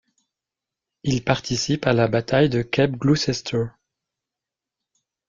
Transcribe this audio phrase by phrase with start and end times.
[1.03, 3.65] Il participe à la bataille de Cape Gloucester.